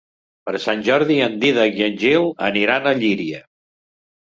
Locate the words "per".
0.49-0.53